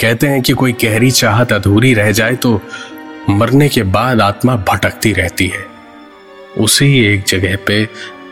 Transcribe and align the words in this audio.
कहते 0.00 0.26
हैं 0.26 0.42
कि 0.42 0.52
कोई 0.52 0.72
गहरी 0.72 1.10
चाहत 1.10 1.52
अधूरी 1.52 1.94
रह 1.94 2.12
जाए 2.12 2.36
तो 2.36 2.60
मरने 3.30 3.68
के 3.68 3.82
बाद 3.82 4.20
आत्मा 4.20 4.56
भटकती 4.56 5.12
रहती 5.12 5.46
है। 5.46 5.66
उसी 6.58 7.06
एक 7.06 7.24
जगह 7.24 7.56
पे 7.66 7.86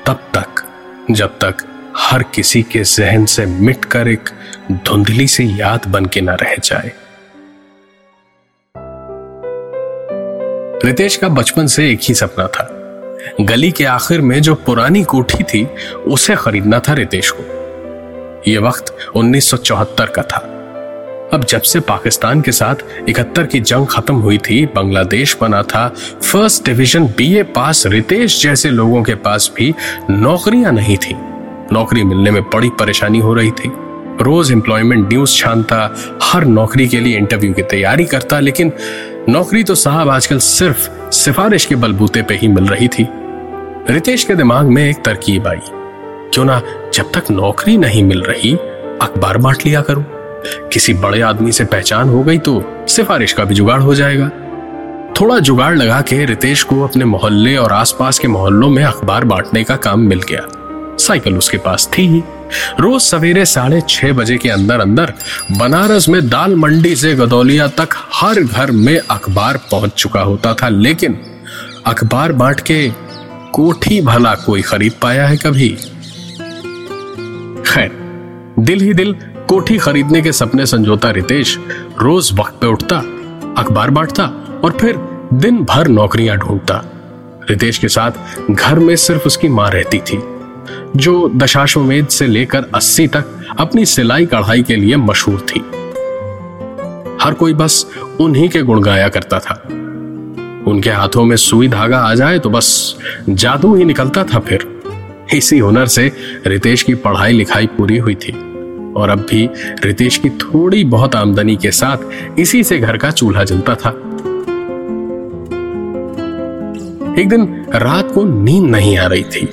तब 0.06 0.22
तक, 0.36 0.64
जब 1.10 1.28
तक 1.28 1.54
हर 1.96 2.22
किसी 2.22 2.62
के 2.62 2.84
जहन 2.84 3.26
से 3.26 3.46
मिटकर 3.46 4.08
एक 4.08 4.30
धुंधली 4.72 5.26
सी 5.26 5.60
याद 5.60 5.86
बन 5.88 6.06
के 6.06 6.20
ना 6.20 6.34
रह 6.34 6.56
जाए। 6.56 6.92
रितेश 10.84 11.16
का 11.16 11.28
बचपन 11.28 11.66
से 11.66 11.90
एक 11.90 12.00
ही 12.02 12.14
सपना 12.14 12.46
था। 12.46 12.68
गली 13.40 13.72
के 13.72 13.84
आखिर 13.84 14.20
में 14.20 14.42
जो 14.42 14.54
पुरानी 14.54 15.04
कोठी 15.04 15.44
थी, 15.44 15.64
उसे 15.94 16.36
खरीदना 16.36 16.78
था 16.78 16.92
रितेश 16.92 17.32
को। 17.36 17.64
यह 18.48 18.60
वक्त 18.60 18.96
1974 19.14 20.06
का 20.06 20.22
था। 20.22 20.53
अब 21.34 21.44
जब 21.44 21.62
से 21.62 21.80
पाकिस्तान 21.80 22.40
के 22.40 22.52
साथ 22.52 22.74
इकहत्तर 23.08 23.46
की 23.46 23.60
जंग 23.60 23.86
खत्म 23.86 24.14
हुई 24.14 24.38
थी, 24.38 24.66
बांग्लादेश 24.66 25.36
बना 25.40 25.62
था। 25.62 25.88
First 26.32 26.64
division 26.64 27.06
BA 27.06 27.42
pass, 27.42 27.86
Ritesh 27.86 28.42
जैसे 28.42 28.70
लोगों 28.70 29.02
के 29.02 29.14
पास 29.14 29.52
भी 29.56 29.74
नौकरियाँ 30.10 30.72
नहीं 30.72 30.96
थी। 30.96 31.14
नौकरी 31.72 32.04
मिलने 32.04 32.30
में 32.30 32.42
बड़ी 32.42 32.70
परेशानी 32.70 33.18
हो 33.18 33.34
रही 33.34 33.50
थी। 33.50 33.72
रोज 34.22 34.52
एम्प्लॉयमेंट 34.52 35.08
न्यूज़ 35.08 35.36
छानता, 35.36 35.96
हर 36.22 36.44
नौकरी 36.44 36.88
के 36.88 37.00
लिए 37.00 37.18
इंटरव्यू 37.18 37.52
की 37.52 37.62
तैयारी 37.62 38.04
करता, 38.04 38.40
लेकिन 38.40 38.72
नौकरी 39.28 39.64
तो 39.64 39.74
साहब 39.74 40.08
आजकल 40.08 40.38
सिर्फ़ 40.38 41.10
सिफारिश 41.10 41.64
के 41.64 41.74
बलबूते 41.74 42.22
पे 42.22 42.34
ही 42.34 42.48
मिल 42.48 42.66
रही 42.66 42.88
थी। 42.88 43.08
रितेश 43.90 44.24
के 44.24 44.34
दिमाग 44.34 44.66
में 44.66 44.90
एक 44.90 45.04
तरकीब 45.04 45.46
आई। 45.46 45.60
क्यों 46.34 46.44
ना 46.44 46.62
जब 46.94 47.12
तक 47.12 47.30
नौकरी 47.30 47.76
नहीं 47.76 48.04
मिल 48.04 48.22
रही, 48.22 48.52
अखबार 49.02 49.38
बांट 49.38 49.58
लिया 49.66 49.80
करूँ? 49.80 50.04
किसी 50.46 50.94
बड़े 50.94 51.20
आदमी 51.20 51.52
से 51.52 51.64
पहचान 51.64 52.08
हो 52.08 52.22
गई 52.22 52.38
तो 52.38 52.62
सिफारिश 52.88 53.32
का 53.32 53.44
भी 53.44 53.54
जुगाड़ 53.54 53.80
हो 53.82 53.94
जाएगा। 53.94 54.30
थोड़ा 55.20 55.38
जुगाड़ 55.38 55.76
लगा 55.76 56.00
के 56.00 56.24
रितेश 56.24 56.62
को 56.62 56.82
अपने 56.82 57.04
मोहल्ले 57.04 57.56
और 57.56 57.72
आसपास 57.72 58.18
के 58.18 58.28
मोहल्लों 58.28 58.68
में 58.70 58.84
अखबार 58.84 59.24
बांटने 59.24 59.64
का 59.64 59.76
काम 59.76 60.00
मिल 60.00 60.20
गया। 60.20 60.46
साइकिल 60.98 61.36
उसके 61.38 61.58
पास 61.58 61.88
थी। 61.98 62.06
ही 62.06 62.22
रोज 62.80 63.00
सवेरे 63.00 63.44
साढ़े 63.44 63.80
छह 63.88 64.12
बजे 64.12 64.36
के 64.36 64.48
अंदर 64.48 64.80
अंदर 64.80 65.12
बनारस 65.58 66.08
में 66.08 66.28
दाल 66.28 66.54
मंडी 66.56 66.94
से 66.96 67.14
गदौलिया 67.14 67.66
तक 67.68 67.88
हर 68.14 68.40
घर 68.40 68.70
में 68.70 68.98
अखबार 68.98 69.56
पहुँच 69.70 69.92
चुका 69.92 70.20
होता 70.20 70.54
था, 70.54 70.68
लेकिन 70.68 71.18
अखबार 71.86 72.32
बांट 72.32 72.60
के 72.60 72.88
कोठी 73.52 74.00
भला 74.00 74.34
कोई 74.34 74.62
खरीद 74.62 74.92
पाया 75.02 75.26
है 75.26 75.36
कभी? 75.36 75.68
खैर, 77.66 77.90
दिल 78.58 78.80
ही 78.80 78.94
दिल 78.94 79.14
कोठी 79.48 79.76
खरीदने 79.78 80.20
के 80.22 80.32
सपने 80.32 80.64
संजोता 80.66 81.10
रितेश 81.10 81.56
रोज 82.00 82.30
वक्त 82.32 82.54
पे 82.60 82.66
उठता, 82.66 82.96
अखबार 83.58 83.90
बांटता 83.90 84.24
और 84.64 84.76
फिर 84.80 84.96
दिन 85.34 85.62
भर 85.64 85.88
नौकरियाँ 85.88 86.36
ढूंढता। 86.36 86.80
रितेश 87.50 87.78
के 87.78 87.88
साथ 87.88 88.50
घर 88.50 88.78
में 88.78 88.94
सिर्फ़ 88.96 89.26
उसकी 89.26 89.48
माँ 89.48 89.70
रहती 89.70 89.98
थी, 89.98 90.18
जो 90.96 91.28
दशाश्वमेध 91.34 92.08
से 92.08 92.26
लेकर 92.26 92.66
अस्सी 92.74 93.06
तक 93.08 93.24
अपनी 93.58 93.84
सिलाई 93.86 94.26
कढ़ाई 94.26 94.62
के 94.62 94.76
लिए 94.76 94.96
मशहूर 94.96 95.40
थी। 95.50 95.60
हर 97.24 97.34
कोई 97.34 97.54
बस 97.54 97.86
उन्हीं 98.20 98.48
के 98.48 98.62
गुण 98.62 98.80
गाया 98.80 99.08
करता 99.08 99.38
था। 99.38 99.60
उनके 100.70 100.90
हाथों 100.90 101.24
में 101.24 101.36
सुई 101.36 101.68
धागा 101.68 101.98
आ 101.98 102.14
जाए 102.14 102.38
तो 102.38 102.50
बस 102.50 102.96
जादू 103.28 103.74
ही 103.74 103.84
निकलता 103.84 104.24
था 104.24 104.38
फिर। 104.38 104.66
इसी 105.34 105.58
हुनर 105.58 105.86
से 105.86 106.10
रितेश 106.46 106.82
की 106.82 106.94
पढ़ाई 106.94 107.32
लिखाई 107.32 107.66
पूरी 107.66 107.98
हुई 107.98 108.14
थी। 108.14 108.32
और 108.96 109.10
अब 109.10 109.26
भी 109.30 109.48
रितेश 109.84 110.16
की 110.16 110.30
थोड़ी 110.30 110.84
बहुत 110.84 111.14
आमदनी 111.14 111.56
के 111.56 111.70
साथ 111.70 112.38
इसी 112.38 112.64
से 112.64 112.78
घर 112.78 112.96
का 112.96 113.10
चूल्हा 113.10 113.44
जलता 113.44 113.74
था। 113.74 113.90
एक 117.20 117.28
दिन 117.28 117.66
रात 117.74 118.10
को 118.12 118.24
नींद 118.24 118.64
नहीं 118.64 118.98
आ 118.98 119.06
रही 119.06 119.24
थी। 119.24 119.48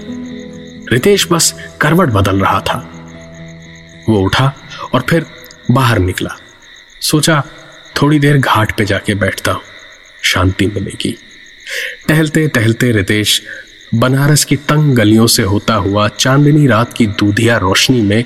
रितेश 0.92 1.28
बस 1.32 1.54
करवट 1.82 2.10
बदल 2.10 2.40
रहा 2.40 2.60
था। 2.60 2.78
वो 4.10 4.20
उठा 4.20 4.54
और 4.94 5.04
फिर 5.10 5.26
बाहर 5.72 6.00
निकला। 6.00 6.36
सोचा, 7.02 7.44
थोड़ी 8.02 8.20
देर 8.20 8.38
घाट 8.38 8.78
पे 8.78 8.86
जाके 8.86 9.16
बैठता 9.16 9.52
हूँ, 9.52 9.62
शांति 10.24 10.66
मिलेगी। 10.66 11.18
टहलते 12.08 12.48
टहलते 12.48 12.92
रितेश 12.92 13.42
बनारस 13.96 14.44
की 14.44 14.56
तंग 14.56 14.96
गलियों 14.96 15.28
से 15.28 15.44
होता 15.44 15.74
हुआ 15.74 16.08
चांदनी 16.08 16.68
रात 16.68 16.94
की 16.94 17.08
दूधिया 17.08 17.58
रोशनी 17.58 18.02
में 18.02 18.24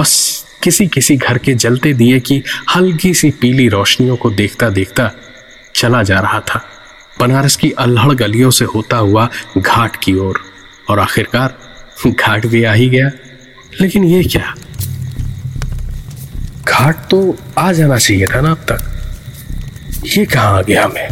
बस 0.00 0.41
किसी 0.62 0.86
किसी 0.86 1.16
घर 1.16 1.38
के 1.38 1.54
जलते 1.54 1.92
दिए 1.92 2.20
की 2.20 2.42
हल्की 2.76 3.14
सी 3.14 3.30
पीली 3.30 3.68
रोशनियों 3.68 4.16
को 4.16 4.30
देखता 4.30 4.70
देखता 4.70 5.10
चला 5.74 6.02
जा 6.02 6.20
रहा 6.20 6.40
था। 6.40 6.64
बनारस 7.20 7.56
की 7.56 7.70
अल्हड़ 7.70 8.12
गलियों 8.12 8.50
से 8.50 8.64
होता 8.64 8.96
हुआ 8.96 9.28
घाट 9.58 9.96
की 9.96 10.14
ओर। 10.14 10.40
और, 10.90 10.98
आखिरकार 10.98 11.58
घाट 12.06 12.46
भी 12.46 12.64
आ 12.64 12.72
ही 12.72 12.88
गया। 12.88 13.10
लेकिन 13.80 14.04
ये 14.04 14.24
क्या? 14.24 14.54
घाट 16.68 16.96
तो 17.10 17.36
आ 17.58 17.72
जाना 17.72 17.98
चाहिए 17.98 18.26
था 18.26 18.40
ना 18.40 18.50
अब 18.50 18.56
तक। 18.56 19.02
ये 20.04 20.24
कहाँ 20.24 20.58
आ 20.58 20.62
गया 20.62 20.88
मैं? 20.88 21.08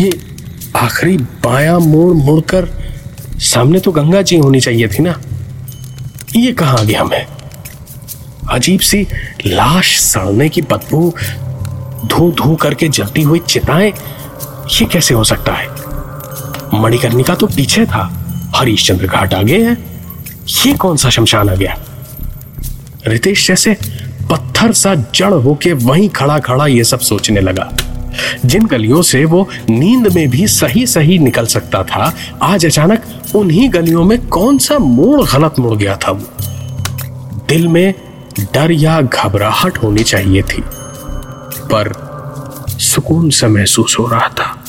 ये 0.00 0.20
आखिरी 0.76 1.16
बाया 1.16 1.78
मोड़ 1.78 2.14
मुड़कर 2.14 2.94
सामने 3.38 3.80
तो 3.80 3.92
गंगा 3.92 4.22
जी 4.22 4.36
होनी 4.36 4.60
चाहिए 4.60 4.88
थी 4.88 5.02
ना। 5.02 5.20
ये 6.36 6.52
कहाँ 6.52 6.78
आ 6.78 6.82
गया 6.82 7.04
मैं? 7.04 7.26
अजीब 8.50 8.80
सी 8.80 9.06
लाश 9.46 10.00
सड़ने 10.00 10.48
की 10.48 10.62
बदबू 10.62 11.14
धू 12.06 12.30
धू 12.30 12.54
करके 12.54 12.88
जलती 12.88 13.22
हुई 13.22 13.38
चिताएँ, 13.38 13.92
ये 14.72 14.84
कैसे 14.84 15.14
हो 15.14 15.24
सकता 15.24 15.52
है? 15.52 15.68
मणिकर्णिका 16.74 17.34
तो 17.34 17.46
पीछे 17.46 17.86
था। 17.86 18.20
हरीशचंद्र 18.54 19.06
घाट 19.06 19.34
आगे 19.34 19.64
है। 19.64 19.72
ये 20.66 20.74
कौन 20.74 20.96
सा 20.96 21.10
शमशान 21.10 21.48
आ 21.48 21.54
गया? 21.54 21.76
रितेश 23.06 23.48
जैसे 23.48 23.76
पत्थर 24.30 24.72
सा 24.72 24.94
जड़ 24.94 25.34
होके 25.34 25.72
वहीं 25.72 26.08
खड़ा 26.08 26.38
खड़ा 26.38 26.66
ये 26.66 26.84
सब 26.84 27.00
सोचने 27.00 27.40
लगा। 27.40 27.72
जिन 28.44 28.66
गलियों 28.66 29.02
से 29.02 29.24
वो 29.24 29.48
नींद 29.70 30.08
में 30.12 30.30
भी 30.30 30.46
सही 30.46 30.86
सही 30.86 31.18
निकल 31.18 31.46
सकता 31.46 31.82
था, 31.82 32.14
आज 32.42 32.66
अचानक 32.66 33.02
उन्हीं 33.34 33.72
गलियों 33.72 34.04
में 34.04 34.26
कौन 34.26 34.58
सा 34.58 34.78
मोड़ 34.78 35.22
गलत 35.22 35.58
मुड़ 35.58 35.76
गया 35.78 35.96
था 35.96 36.10
वो? 36.10 36.28
दिल 37.48 37.68
में 37.68 37.94
डर 38.40 38.70
या 38.70 39.00
घबराहट 39.00 39.78
होनी 39.78 40.02
चाहिए 40.02 40.42
थी, 40.42 40.62
पर 41.72 41.92
सुकून 42.68 43.30
से 43.30 43.46
महसूस 43.46 43.96
हो 43.98 44.06
रहा 44.06 44.28
था। 44.28 44.64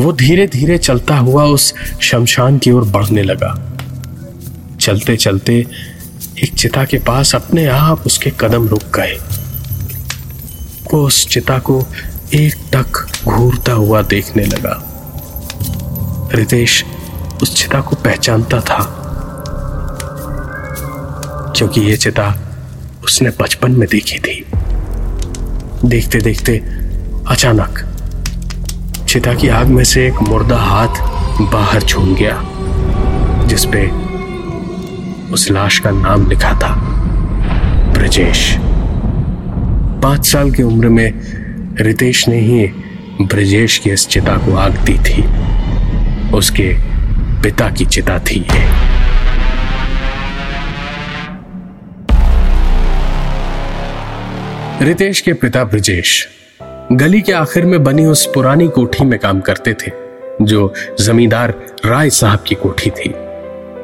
वो 0.00 0.12
धीरे 0.12 0.46
धीरे 0.46 0.78
चलता 0.78 1.16
हुआ 1.16 1.44
उस 1.44 1.74
शमशान 2.02 2.58
की 2.58 2.70
ओर 2.70 2.84
बढ़ने 2.84 3.22
लगा। 3.22 3.72
चलते 4.80 5.16
चलते 5.16 5.66
एक 6.42 6.54
चिता 6.54 6.84
के 6.84 6.98
पास 6.98 7.34
अपने 7.34 7.66
आप 7.66 8.02
उसके 8.06 8.32
कदम 8.40 8.68
रुक 8.68 8.82
गए। 8.82 9.18
वो 10.92 11.06
उस 11.06 11.28
चिता 11.28 11.58
को 11.58 11.86
एक 12.34 12.54
टक 12.72 13.06
घूरता 13.28 13.72
हुआ 13.72 14.02
देखने 14.02 14.44
लगा। 14.44 14.82
रितेश 16.34 16.84
उस 17.42 17.62
चिता 17.62 17.80
को 17.80 17.96
पहचानता 17.96 18.60
था। 18.60 18.97
क्योंकि 21.58 21.80
ये 21.80 21.96
चिता 21.96 22.26
उसने 23.04 23.30
बचपन 23.40 23.70
में 23.70 23.88
देखी 23.88 24.18
थी। 24.18 24.44
देखते 25.84 26.20
देखते 26.20 26.52
अचानक 27.28 27.78
चिता 29.08 29.34
की 29.34 29.48
आग 29.48 29.66
में 29.66 29.84
से 29.84 30.06
एक 30.06 30.14
मुर्दा 30.22 30.56
हाथ 30.56 31.00
बाहर 31.52 31.82
झूम 31.82 32.14
गया 32.14 32.36
जिसपे 33.46 33.86
उस 35.32 35.50
लाश 35.50 35.78
का 35.78 35.90
नाम 35.90 36.28
लिखा 36.28 36.52
था, 36.52 36.74
ब्रजेश। 37.92 38.56
पाँच 40.02 40.26
साल 40.26 40.50
की 40.50 40.62
उम्र 40.62 40.88
में 40.88 41.12
रितेश 41.80 42.28
ने 42.28 42.40
ही 42.40 42.66
ब्रजेश 43.22 43.78
की 43.78 43.90
इस 43.90 44.06
चिता 44.08 44.36
को 44.36 44.56
आग 44.56 44.78
दी 44.84 44.98
थी। 44.98 45.22
उसके 46.30 46.74
पिता 47.42 47.70
की 47.70 47.84
चिता 47.84 48.18
थी 48.18 48.40
ये। 48.40 48.66
रितेश 54.82 55.20
के 55.20 55.32
पिता 55.32 55.62
ब्रजेश 55.64 56.10
गली 56.92 57.20
के 57.20 57.32
आखिर 57.32 57.64
में 57.66 57.82
बनी 57.84 58.04
उस 58.06 58.24
पुरानी 58.26 58.68
कोठी 58.68 59.04
में 59.04 59.18
काम 59.18 59.40
करते 59.40 59.72
थे, 59.72 59.90
जो 60.42 60.72
जमींदार 61.00 61.54
राय 61.84 62.10
साहब 62.10 62.44
की 62.48 62.54
कोठी 62.54 62.90
थी। 62.90 63.12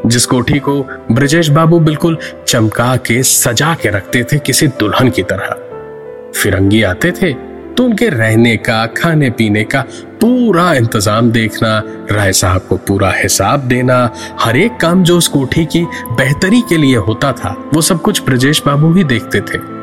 जिस 0.07 0.27
कोठी 0.27 0.59
को 0.59 0.81
ब्रजेश 1.13 1.49
बाबू 1.49 1.81
बिल्कुल 1.81 2.19
चमका 2.49 2.97
के, 2.97 3.23
सजा 3.23 3.75
के 3.75 3.91
रखते 3.91 4.23
थे 4.23 4.39
किसी 4.39 4.67
दुल्हन 4.69 5.11
की 5.11 5.23
तरह। 5.23 6.33
फिरंगी 6.33 6.83
आते 6.83 7.13
थे 7.13 7.33
तो 7.75 7.85
उनके 7.85 8.09
रहने 8.09 8.57
का, 8.57 8.87
खाने 8.87 9.31
पीने 9.31 9.65
का 9.65 9.85
पूरा 10.21 10.73
इंतज़ाम 10.75 11.31
देखना, 11.33 11.83
राय 12.11 12.33
साहब 12.33 12.67
को 12.69 12.77
पूरा 12.79 13.13
हिसाब 13.13 13.69
देना, 13.69 14.11
हर 14.41 14.57
एक 14.57 14.77
काम 14.77 15.05
जो 15.05 15.19
उस 15.19 15.29
कोठी 15.29 15.65
की 15.67 15.85
बेहतरी 16.13 16.61
के 16.61 16.77
लिए 16.77 16.97
होता 16.97 17.33
था, 17.35 17.57
वो 17.75 17.81
सब 17.83 18.03
कुछ 18.03 18.25
ब्रजेश 18.25 18.63
बाबू 18.67 18.95
ही 18.95 19.05
देखते 19.05 19.41
थे। 19.41 19.74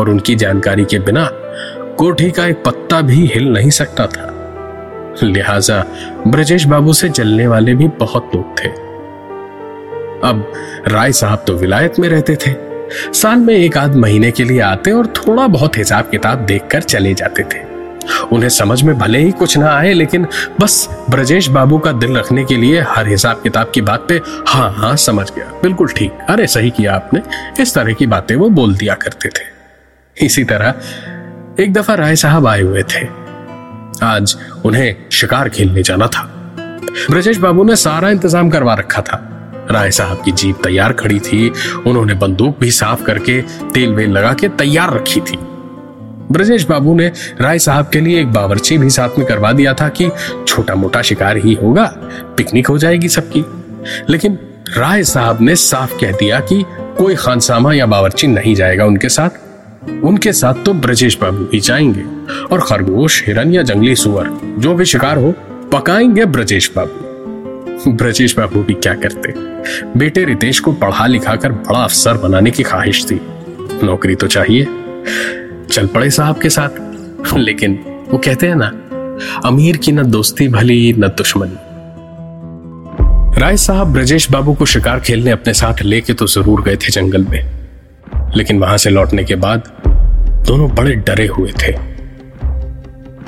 और 0.00 0.10
उनकी 0.10 0.34
जानकारी 0.34 0.84
के 0.84 0.98
बिना 0.98 1.30
कोठी 1.98 2.30
का 2.30 2.46
एक 2.46 2.62
पत्ता 2.64 3.00
भी 3.00 3.26
हिल 3.26 3.48
नहीं 3.48 3.70
सकता 3.70 4.06
था। 4.06 4.36
लिहाजा 5.22 5.84
ब्रजेश 6.26 6.64
बाबू 6.64 6.92
से 6.92 7.08
जलने 7.08 7.46
वाले 7.46 7.74
भी 7.74 7.88
बहुत 7.88 8.30
लोग 8.34 8.60
थे। 8.60 8.68
अब 10.28 10.52
राय 10.88 11.12
साहब 11.12 11.44
तो 11.46 11.54
विलायत 11.54 11.98
में 11.98 12.08
रहते 12.08 12.36
थे। 12.36 12.54
साल 13.14 13.38
में 13.38 13.54
एक 13.54 13.78
आध 13.78 13.94
महीने 13.94 14.30
के 14.30 14.44
लिए 14.44 14.60
आते 14.60 14.90
और 14.90 15.06
थोड़ा 15.06 15.46
बहुत 15.46 15.78
हिसाब 15.78 16.04
किताब 16.10 16.38
देखकर 16.38 16.82
चले 16.82 17.14
जाते 17.14 17.42
थे। 17.42 17.70
उन्हें 18.32 18.48
समझ 18.48 18.82
में 18.82 18.98
भले 18.98 19.18
ही 19.18 19.30
कुछ 19.30 19.58
ना 19.58 19.76
आए, 19.76 19.92
लेकिन 19.92 20.26
बस 20.60 21.04
ब्रजेश 21.10 21.48
बाबू 21.48 21.78
का 21.78 21.92
दिल 21.92 22.16
रखने 22.16 22.44
के 22.44 22.56
लिए 22.56 22.80
हर 22.80 23.08
हिसाब 23.08 23.40
किताब 23.42 23.72
की 23.74 23.80
बात 23.80 24.06
पे 24.08 24.20
हाँ 24.46 24.72
हाँ 24.72 24.96
समझ 24.96 25.30
गया। 25.30 25.60
बिल्कुल 25.62 25.88
ठीक। 25.88 26.12
अरे, 26.28 26.46
सही 26.46 26.70
किया 26.70 26.94
आपने। 26.94 27.22
इस 27.62 27.74
तरह 27.74 27.92
की 27.92 28.06
बातें 28.06 28.36
वो 28.36 28.48
बोल 28.48 28.74
दिया 28.74 28.94
करते 28.94 29.28
थे। 29.28 29.59
इसी 30.22 30.44
तरह 30.44 30.74
एक 31.60 31.72
दफ़ा 31.72 31.94
राय 31.94 32.16
साहब 32.16 32.46
आए 32.46 32.60
हुए 32.60 32.82
थे। 32.82 33.06
आज 34.02 34.36
उन्हें 34.64 34.96
शिकार 35.12 35.48
खेलने 35.48 35.82
जाना 35.82 36.06
था। 36.06 36.22
ब्रजेश 37.10 37.38
बाबू 37.38 37.64
ने 37.64 37.76
सारा 37.76 38.10
इंतज़ाम 38.10 38.50
करवा 38.50 38.74
रखा 38.74 39.02
था। 39.02 39.26
राय 39.70 39.90
साहब 39.90 40.22
की 40.24 40.32
जीप 40.32 40.58
तैयार 40.64 40.92
खड़ी 40.92 41.18
थी। 41.20 41.52
उन्होंने 41.86 42.14
बंदूक 42.14 42.58
भी 42.60 42.70
साफ़ 42.70 43.02
करके 43.02 43.42
तेल 43.74 43.92
वेल 43.92 44.10
लगा 44.10 44.32
के 44.32 44.48
तैयार 44.48 44.94
रखी 44.94 45.20
थी। 45.20 45.36
ब्रजेश 46.32 46.64
बाबू 46.64 46.94
ने 46.94 47.12
राय 47.40 47.58
साहब 47.58 47.88
के 47.88 48.00
लिए 48.00 48.20
एक 48.20 48.32
बावर्ची 48.32 48.78
भी 48.78 48.90
साथ 48.90 49.18
में 49.18 49.26
करवा 49.28 49.52
दिया 49.52 49.74
था 49.74 49.88
कि 49.88 50.10
छोटा 50.48 50.74
मोटा 50.74 51.02
शिकार 51.02 51.36
ही 51.36 51.54
होगा, 51.54 51.84
पिकनिक 52.36 52.66
हो 52.66 52.78
जाएगी 52.78 53.08
सबकी। 53.08 53.44
लेकिन 54.10 54.38
राय 54.76 55.04
साहब 55.04 55.38
ने 55.40 55.56
साफ़ 55.56 55.94
कह 56.00 56.12
दिया 56.12 56.40
कि 56.40 56.64
कोई 56.98 57.14
खानसामा 57.14 57.72
या 57.72 57.86
बावर्ची 57.86 58.26
नहीं 58.26 58.54
जाएगा 58.54 58.84
उनके 58.84 59.08
साथ। 59.08 59.30
उनके 59.88 60.32
साथ 60.32 60.54
तो 60.64 60.72
ब्रजेश 60.72 61.18
बाबू 61.20 61.44
भी 61.44 61.60
जाएँगे 61.60 62.02
और 62.52 62.60
खरगोश 62.60 63.26
हिरन 63.26 63.54
या 63.54 63.62
जंगली 63.62 63.96
सुअर, 63.96 64.56
जो 64.58 64.74
भी 64.74 64.84
शिकार 64.84 65.18
हो, 65.18 65.34
पकाएँगे 65.72 66.24
ब्रजेश 66.24 66.72
बाबू। 66.76 67.92
ब्रजेश 67.92 68.38
बाबू 68.38 68.62
भी 68.62 68.74
क्या 68.74 68.94
करते? 68.94 69.34
बेटे 69.98 70.24
रितेश 70.24 70.60
को 70.60 70.72
पढ़ा 70.72 71.06
लिखा 71.06 71.36
कर 71.36 71.52
बड़ा 71.52 71.78
अफसर 71.78 72.14
बनाने 72.14 72.50
की 72.50 72.62
ख्वाहिश 72.62 73.06
थी। 73.10 73.20
नौकरी 73.86 74.14
तो 74.14 74.26
चाहिए। 74.26 74.64
चल 75.70 75.86
पड़े 75.86 76.10
साहब 76.10 76.38
के 76.38 76.50
साथ। 76.50 76.70
लेकिन 77.36 77.84
वो 78.10 78.18
कहते 78.18 78.46
हैं 78.46 78.56
ना, 78.56 78.66
अमीर 79.48 79.76
की 79.76 79.92
न 79.92 80.10
दोस्ती 80.10 80.48
भली, 80.48 80.92
न 80.92 81.02
दुश्मनी। 81.02 81.56
राय 83.40 83.56
साहब, 83.56 83.92
ब्रजेश 83.92 84.30
बाबू 84.30 84.54
को 84.54 84.66
शिकार 84.66 85.00
खेलने 85.00 85.30
अपने 85.30 85.54
साथ 85.54 85.82
लेके 85.82 86.12
तो 86.12 86.26
ज़रूर 86.26 86.62
गए 86.62 86.76
थे 86.76 86.90
जंगल 86.90 87.26
में। 87.30 87.59
लेकिन 88.36 88.58
वहाँ 88.58 88.76
से 88.76 88.90
लौटने 88.90 89.24
के 89.24 89.34
बाद 89.34 89.62
दोनों 90.46 90.68
बड़े 90.74 90.94
डरे 90.96 91.26
हुए 91.26 91.52
थे। 91.62 91.72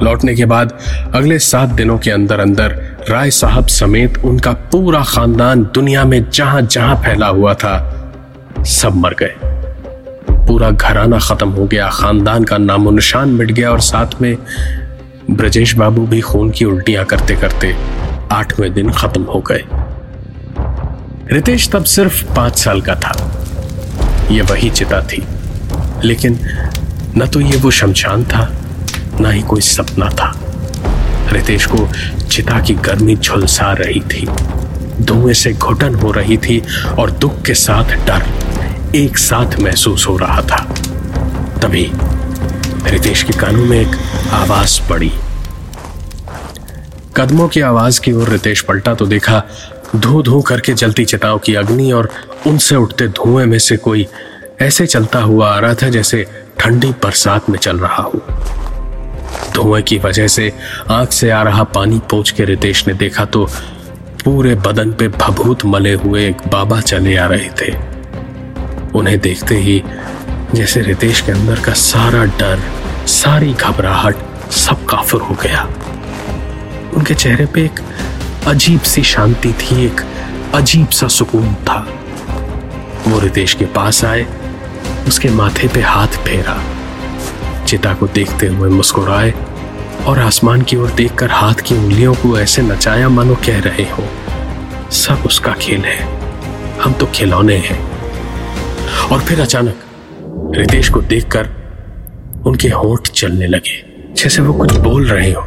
लौटने 0.03 0.35
के 0.35 0.45
बाद 0.45 0.79
अगले 1.15 1.39
सात 1.39 1.69
दिनों 1.69 1.99
के 1.99 2.11
अंदर 2.11 2.41
अंदर 2.41 2.73
राय 3.11 3.31
साहब 3.31 3.67
समेत 3.67 4.19
उनका 4.25 4.53
पूरा 4.73 5.03
खानदान 5.05 5.65
दुनिया 5.75 6.05
में 6.05 6.31
जहाँ 6.31 6.63
जहाँ 6.63 6.97
फैला 6.97 7.27
हुआ 7.27 7.55
था, 7.55 7.75
सब 8.67 8.95
मर 8.95 9.15
गए। 9.15 9.35
पूरा 10.47 10.71
घराना 10.71 11.19
खत्म 11.19 11.49
हो 11.49 11.67
गया, 11.67 11.89
खानदान 11.91 12.45
का 12.45 12.59
नामो 12.59 12.91
निशान 12.91 13.29
मिट 13.29 13.51
गया 13.51 13.71
और 13.71 13.81
साथ 13.81 14.21
में 14.21 14.37
ब्रजेश 15.31 15.75
बाबू 15.77 16.07
भी 16.07 16.21
खून 16.21 16.51
की 16.51 16.65
उल्टियाँ 16.65 17.05
करते 17.05 17.37
करते 17.37 17.75
आठवें 18.33 18.73
दिन 18.75 18.91
खत्म 18.93 19.23
हो 19.23 19.41
गए। 19.41 19.65
रितेश 21.33 21.71
तब 21.71 21.85
सिर्फ़ 21.85 22.25
पाँच 22.37 22.59
साल 22.59 22.81
का 22.81 22.95
था। 22.95 23.13
यह 24.33 24.45
वही 24.45 24.71
चिता 24.71 25.01
थी। 25.01 25.25
लेकिन 26.05 26.41
न 27.17 27.27
तो 27.27 27.41
ये 27.41 27.57
वो 27.57 27.71
शमशान 27.71 28.25
था, 28.25 28.53
ना 29.21 29.31
ही 29.31 29.43
कोई 29.43 29.61
सपना 29.61 30.09
था। 30.09 30.41
रितेश 31.33 31.67
को 31.67 31.89
चिता 32.31 32.61
की 32.61 32.75
गर्मी 32.75 33.17
झुलसा 33.17 33.73
रही 33.73 34.01
थी। 34.01 34.29
धुएँ 35.01 35.35
से 35.35 35.53
घुटन 35.53 35.95
हो 35.95 36.11
रही 36.11 36.37
थी 36.37 36.63
और 36.99 37.11
दुख 37.11 37.43
के 37.43 37.55
साथ 37.55 37.85
डर 37.85 38.23
एक 38.95 39.19
साथ 39.19 39.61
महसूस 39.61 40.07
हो 40.09 40.17
रहा 40.17 40.41
था। 40.41 40.75
तभी 41.63 41.91
रितेश 42.87 43.23
के 43.23 43.33
कानों 43.33 43.67
में 43.67 43.81
एक 43.81 43.97
आवाज़ 44.33 44.89
पड़ी। 44.89 45.13
कदमों 47.17 47.49
की 47.49 47.61
आवाज़ 47.61 48.01
की 48.01 48.13
ओर 48.13 48.29
रितेश 48.29 48.61
पलटा 48.61 48.95
तो 48.95 49.07
देखा 49.07 49.43
धू 49.97 50.23
धू 50.23 50.41
करके 50.41 50.73
जलती 50.73 51.05
चिताओं 51.05 51.39
की 51.39 51.55
अग्नि 51.55 51.91
और 51.93 52.09
उनसे 52.47 52.77
उठते 52.77 53.09
धुएँ 53.09 53.47
में 53.47 53.59
से 53.59 53.77
कोई 53.77 54.07
ऐसे 54.61 54.87
चलता 54.87 55.19
हुआ 55.19 55.51
आ 55.51 55.59
रहा 55.59 55.75
था 55.75 55.89
जैसे 55.89 56.25
ठंडी 56.59 56.91
बरसात 57.03 57.51
में 57.51 57.59
चल 57.59 57.79
रहा 57.79 58.03
हो। 58.03 58.23
धुएँ 59.55 59.83
की 59.83 59.99
वजह 59.99 60.29
से 60.29 60.53
आँख 60.91 61.13
से 61.13 61.31
आ 61.31 61.43
रहा 61.43 61.63
पानी 61.65 61.99
पोछ 62.11 62.31
के 62.31 62.45
रितेश 62.45 62.87
ने 62.89 62.95
देखा 62.95 63.25
तो 63.25 63.45
पूरे 64.25 64.55
बदन 64.55 64.93
पे 64.93 65.09
भभूत 65.09 65.65
मले 65.65 65.95
हुए 65.95 66.29
एक 66.29 66.49
बाबा 66.49 66.81
चले 66.81 67.17
आ 67.17 67.27
रहे 67.27 67.49
थे। 67.61 67.73
उन्हें 68.99 69.19
देखते 69.21 69.57
ही 69.57 69.83
जैसे 70.55 70.81
रितेश 70.81 71.21
के 71.21 71.33
अंदर 71.33 71.61
का 71.61 71.73
सारा 71.73 72.25
डर, 72.25 72.61
सारी 73.07 73.53
घबराहट 73.53 74.17
सब 74.51 74.85
काफुर 74.85 75.23
हो 75.23 75.35
गया। 75.35 75.63
उनके 76.95 77.15
चेहरे 77.15 77.47
पे 77.47 77.65
एक 77.65 77.81
अजीब 78.47 78.81
सी 78.81 79.03
शांति 79.03 79.53
थी, 79.53 79.87
एक 79.87 80.01
अजीब 80.55 80.89
सा 80.89 81.09
सुकून 81.09 81.55
था। 81.55 81.89
वो 83.09 83.19
रितेश 83.19 83.55
के 83.55 83.65
पास 83.65 84.05
आए, 84.05 84.27
उसके 85.09 85.29
माथे 85.29 85.69
पे 85.69 85.81
हाथ 85.81 86.07
फेरा। 86.07 86.63
चिता 87.65 87.95
को 87.95 88.07
देखते 88.07 88.47
हुए 88.47 88.71
मुस्कुराए 88.71 89.35
और 90.07 90.19
आसमान 90.19 90.63
की 90.63 90.77
ओर 90.77 90.91
देखकर 90.91 91.31
हाथ 91.31 91.55
की 91.55 91.75
उंगलियों 91.75 92.15
को 92.15 92.39
ऐसे 92.39 92.63
नचाया 92.63 93.09
मानो 93.09 93.35
कह 93.35 93.61
रहे 93.61 93.83
हो। 93.83 94.05
सब 94.91 95.23
उसका 95.27 95.53
खेल 95.53 95.81
है। 95.81 96.03
हम 96.81 96.93
तो 96.93 97.07
खिलौने 97.07 97.57
हैं। 97.57 97.81
और 99.09 99.21
फिर 99.21 99.41
अचानक 99.41 99.77
रितेश 100.57 100.89
को 100.89 101.01
देखकर 101.01 101.51
उनके 102.47 102.69
होठ 102.69 103.09
चलने 103.09 103.47
लगे, 103.47 103.85
जैसे 104.15 104.43
वो 104.43 104.53
कुछ 104.53 104.73
बोल 104.73 105.07
रहे 105.07 105.33
हो 105.33 105.43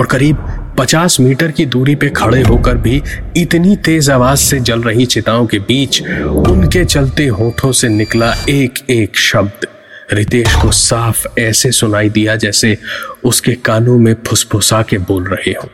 और 0.00 0.06
करीब 0.10 0.47
पचास 0.78 1.18
मीटर 1.20 1.50
की 1.50 1.64
दूरी 1.66 1.94
पे 1.94 2.08
खड़े 2.08 2.42
होकर 2.42 2.76
भी 2.76 3.02
इतनी 3.36 3.76
तेज 3.76 4.10
आवाज़ 4.10 4.38
से 4.38 4.60
जल 4.60 4.82
रही 4.82 5.06
चिताओं 5.06 5.46
के 5.46 5.58
बीच 5.58 6.02
उनके 6.48 6.84
चलते 6.84 7.26
होठों 7.28 7.72
से 7.72 7.88
निकला 7.88 8.32
एक 8.48 8.78
एक 8.90 9.16
शब्द। 9.18 9.66
रितेश 10.12 10.54
को 10.54 10.70
साफ़ 10.72 11.26
ऐसे 11.38 11.70
सुनाई 11.72 12.08
दिया 12.08 12.36
जैसे 12.36 12.76
उसके 13.24 13.54
कानों 13.64 13.98
में 13.98 14.14
फुसफुसा 14.26 14.82
के 14.82 14.98
बोल 14.98 15.24
रहे 15.24 15.52
हो। 15.52 15.68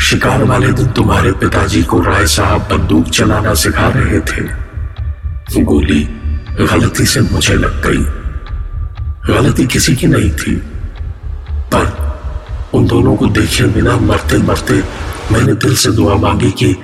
शिकार 0.00 0.44
वाले 0.44 0.72
दिन 0.72 0.86
तुम्हारे 0.86 1.32
पिताजी 1.32 1.82
को 1.82 2.00
राय 2.00 2.26
साहब 2.26 2.68
बंदूक 2.70 3.08
चलाना 3.10 3.54
सिखा 3.54 3.88
रहे 3.88 4.20
थे। 4.20 5.62
गोली 5.62 6.02
गलती 6.60 7.06
से 7.06 7.20
मुझे 7.20 7.54
लग 7.54 7.86
गई। 7.86 8.04
गलती 9.34 9.66
किसी 9.66 9.96
की 9.96 10.06
नहीं 10.06 10.30
थी, 10.30 10.56
पर 11.74 11.99
उन 12.74 12.86
दोनों 12.86 13.16
को 13.16 13.26
देखे 13.26 13.64
बिना 13.64 13.96
मरते 13.96 14.38
मरते 14.38 14.74
मैंने 15.32 15.52
दिल 15.52 15.74
से 15.74 15.90
दुआ 15.90 16.14
मांगी 16.14 16.50
कि 16.50 16.76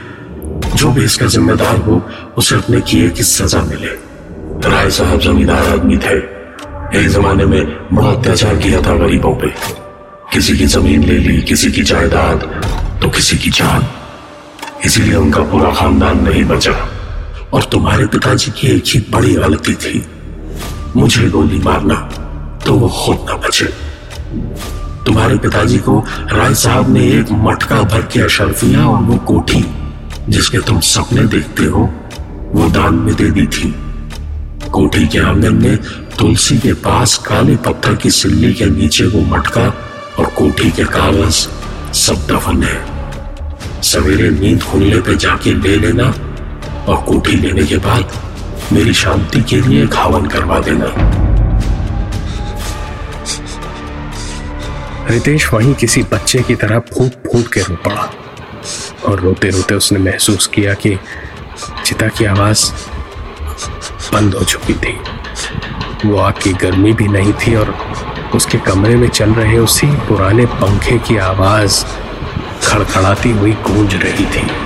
जो 0.75 0.91
भी 0.91 1.05
इसका 1.05 1.27
जिम्मेदार 1.27 1.77
हो, 1.77 2.03
उसे 2.37 2.55
अपने 2.55 2.81
किए 2.81 3.09
की 3.09 3.23
सजा 3.23 3.63
मिले। 3.63 4.07
राय 4.69 4.91
साहब 4.91 5.21
जमींदार 5.21 5.67
आदमी 5.67 5.97
थे। 5.97 6.19
एक 7.01 7.09
जमाने 7.09 7.45
में 7.45 7.67
बड़ा 7.93 8.09
अत्याचार 8.09 8.57
किया 8.57 8.83
था 8.83 8.97
गरीबों 8.97 9.35
पे। 9.35 9.49
किसी 10.33 10.59
की 10.59 10.67
ज़मीन 10.67 11.05
ले 11.05 11.19
ली, 11.19 11.43
किसी 11.43 11.73
की 11.73 11.83
जायदाद 11.83 12.41
तो 13.03 13.09
किसी 13.09 13.39
की 13.39 13.51
जान। 13.51 13.87
इसीलिए 14.85 15.15
उनका 15.15 15.43
पूरा 15.43 15.71
खानदान 15.71 16.29
नहीं 16.29 16.45
बचा। 16.45 16.89
और 17.53 17.65
तुम्हारे 17.65 18.07
पिताजी 18.07 18.51
की 18.51 18.69
एक 18.69 18.85
ही 18.87 19.07
बड़ी 19.11 19.35
गलती 19.35 19.75
थी। 19.75 20.07
मुझे 20.97 21.29
गोली 21.29 21.59
मारना 21.59 21.95
तो 22.67 22.73
वो 22.73 22.89
खुद 22.89 23.27
ना 23.31 23.37
बचे। 23.37 23.69
तुम्हारे 25.07 25.39
पिताजी 25.39 25.79
को 25.79 26.05
राय 26.33 26.55
साहब 26.55 26.89
ने 26.91 27.01
एक 27.01 27.27
मटका 27.33 27.83
भर 27.83 28.03
के 28.03 28.21
अशरफिया 28.21 28.87
और 28.87 29.03
वो 29.03 29.17
कोठी, 29.17 29.65
जिसके 30.29 30.59
तुम 30.59 30.81
सपने 30.81 31.23
देखते 31.23 31.65
हो, 31.65 31.91
वो 32.53 32.69
दान 32.69 32.95
में 32.95 33.15
दे 33.15 33.31
दी 33.31 33.47
थी। 33.47 33.75
कोठी 34.73 35.07
के 35.07 35.19
आँगन 35.19 35.55
में 35.55 35.77
तुलसी 36.19 36.59
के 36.59 36.73
पास 36.73 37.19
काले 37.19 37.57
पत्थर 37.57 37.95
की 37.95 38.11
सिल्ली 38.11 38.55
के 38.55 38.67
नीचे 38.67 39.07
वो 39.07 39.21
मटका 39.37 39.67
और 40.19 40.27
कोठी 40.27 40.71
के 40.71 40.85
कागज़ 40.85 41.47
सब 41.93 42.27
दफन 42.31 42.63
है। 42.63 42.85
सवेरे 43.83 44.31
नींद 44.31 44.63
खुलने 44.63 45.01
पे 45.01 45.17
जाके 45.17 45.55
ले 45.55 45.77
लेना 45.77 46.15
और 46.89 46.97
कोठी 47.09 47.37
लेने 47.37 47.63
के 47.63 47.77
बाद 47.77 48.05
मेरी 48.73 48.95
शांति 48.95 49.43
के 49.43 49.61
लिए 49.61 49.87
खावन 49.87 50.27
करवा 50.27 50.59
देना। 50.61 50.87
रितेश 55.11 55.53
वहीं 55.53 55.75
किसी 55.75 56.03
बच्चे 56.03 56.39
की 56.43 56.55
तरह 56.55 56.79
फूट 56.79 57.13
फूट 57.27 57.53
के 57.53 57.61
रो 57.61 57.75
पड़ा 57.77 58.11
और 59.07 59.21
रोते 59.21 59.51
रोते 59.51 59.75
उसने 59.75 59.99
महसूस 59.99 60.47
किया 60.47 60.75
कि 60.75 60.99
चिता 61.85 62.09
की 62.09 62.25
आवाज़ 62.25 62.71
बंद 64.13 64.35
हो 64.35 64.45
चुकी 64.45 64.75
थी। 64.75 64.99
वो 66.05 66.19
आग 66.19 66.35
की 66.43 66.53
गर्मी 66.53 66.93
भी 66.93 67.09
नहीं 67.09 67.33
थी 67.33 67.55
और 67.55 67.75
उसके 68.35 68.59
कमरे 68.59 68.97
में 68.97 69.09
चल 69.09 69.31
रहे 69.31 69.59
उसी 69.59 69.87
पुराने 69.87 70.47
पंखे 70.47 70.99
की 70.99 71.17
आवाज़ 71.17 71.85
खड़खड़ाती 72.63 73.31
हुई 73.31 73.53
गूंज 73.53 73.95
रही 73.95 74.27
थी। 74.27 74.66